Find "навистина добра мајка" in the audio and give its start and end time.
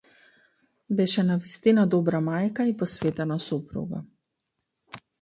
1.27-2.67